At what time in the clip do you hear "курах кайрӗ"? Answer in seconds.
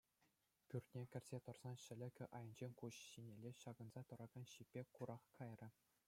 5.01-5.69